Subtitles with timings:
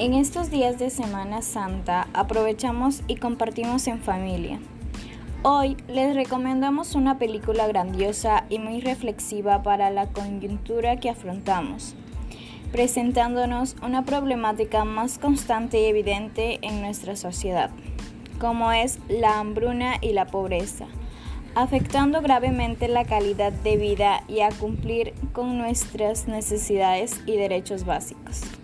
[0.00, 4.58] En estos días de Semana Santa aprovechamos y compartimos en familia.
[5.42, 11.94] Hoy les recomendamos una película grandiosa y muy reflexiva para la coyuntura que afrontamos,
[12.72, 17.68] presentándonos una problemática más constante y evidente en nuestra sociedad,
[18.38, 20.86] como es la hambruna y la pobreza
[21.56, 28.59] afectando gravemente la calidad de vida y a cumplir con nuestras necesidades y derechos básicos.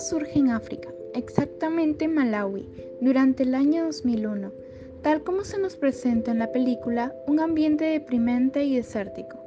[0.00, 2.68] Surge en África, exactamente en Malawi,
[3.00, 4.52] durante el año 2001,
[5.02, 9.38] tal como se nos presenta en la película, un ambiente deprimente y desértico.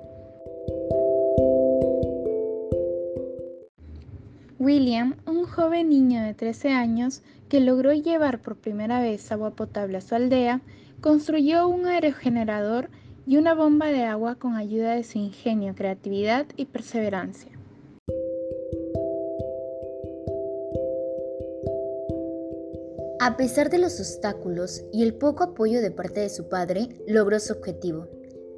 [4.60, 9.98] William, un joven niño de 13 años que logró llevar por primera vez agua potable
[9.98, 10.62] a su aldea,
[11.00, 12.90] construyó un aerogenerador
[13.26, 17.61] y una bomba de agua con ayuda de su ingenio, creatividad y perseverancia.
[23.24, 27.40] A pesar de los obstáculos y el poco apoyo de parte de su padre, logró
[27.40, 28.08] su objetivo,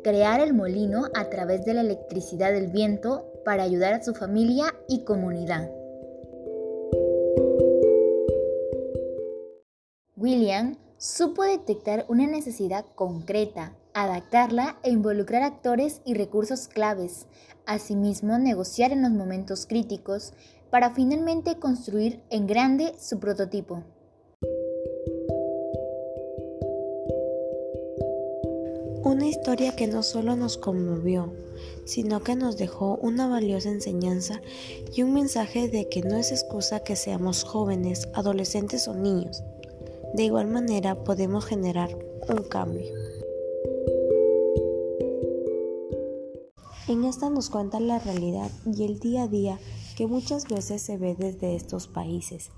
[0.06, 4.74] crear el molino a través de la electricidad del viento para ayudar a su familia
[4.88, 5.70] y comunidad.
[10.16, 17.28] William supo detectar una necesidad concreta, adaptarla e involucrar actores y recursos claves,
[17.66, 20.32] asimismo negociar en los momentos críticos
[20.70, 23.84] para finalmente construir en grande su prototipo.
[29.04, 31.34] Una historia que no solo nos conmovió,
[31.86, 34.42] sino que nos dejó una valiosa enseñanza
[34.94, 39.44] y un mensaje de que no es excusa que seamos jóvenes, adolescentes o niños
[40.14, 41.90] de igual manera podemos generar
[42.30, 42.86] un cambio.
[46.88, 49.60] En esta nos cuenta la realidad y el día a día
[49.98, 52.52] que muchas veces se ve desde estos países,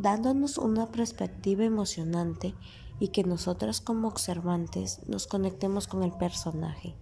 [0.00, 2.54] dándonos una perspectiva emocionante
[2.98, 6.96] y que nosotras como observantes nos conectemos con el personaje.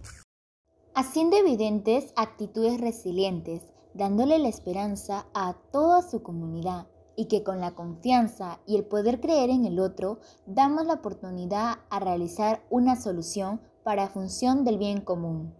[0.95, 7.71] Haciendo evidentes actitudes resilientes, dándole la esperanza a toda su comunidad y que con la
[7.71, 13.61] confianza y el poder creer en el otro damos la oportunidad a realizar una solución
[13.83, 15.53] para función del bien común.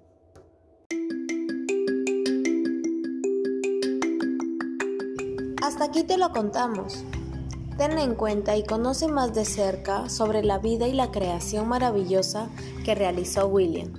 [5.61, 7.03] Hasta aquí te lo contamos.
[7.79, 12.49] Ten en cuenta y conoce más de cerca sobre la vida y la creación maravillosa
[12.83, 13.93] que realizó William.